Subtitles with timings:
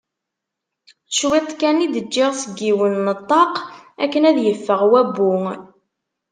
[1.15, 3.53] Cwiṭ kan i d-ǧǧiɣ seg yiwen n ṭṭaq
[4.03, 5.33] akken ad yeffeɣ wabbu.